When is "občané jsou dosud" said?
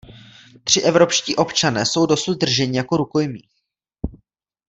1.35-2.37